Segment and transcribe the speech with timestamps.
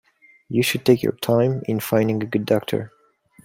[0.49, 2.91] You should take your time in finding a good doctor.